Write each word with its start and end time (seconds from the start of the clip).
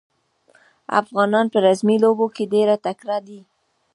افغانان 1.01 1.45
په 1.53 1.57
رزمي 1.65 1.97
لوبو 2.03 2.25
کې 2.35 2.43
ډېر 2.53 2.67
تکړه 2.85 3.17
دي. 3.27 3.41